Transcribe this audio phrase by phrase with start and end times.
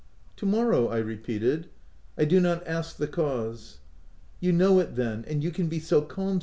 [0.33, 1.67] H To morrow!" I repeated,"
[2.17, 3.77] I do not ask the cause.""
[4.39, 6.39] You know it then— and you can be so calm